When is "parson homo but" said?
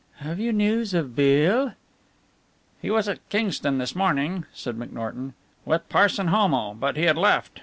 5.89-6.97